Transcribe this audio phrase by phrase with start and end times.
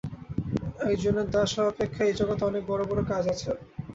[0.85, 3.49] একজনের দাস হওয়া অপেক্ষা এই জগতে অনেক বড় বড় কাজ আছে।